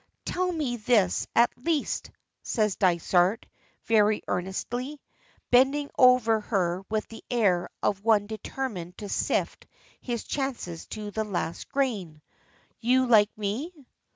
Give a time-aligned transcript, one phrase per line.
[0.25, 2.09] "Tell me this at least,"
[2.41, 3.45] says Dysart,
[3.85, 4.99] very earnestly,
[5.51, 9.67] bending over her with the air of one determined to sift
[10.01, 12.23] his chances to the last grain,
[12.79, 13.71] "you like me?"